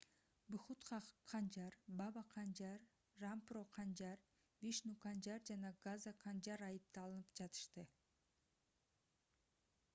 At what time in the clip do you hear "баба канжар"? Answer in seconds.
1.99-2.79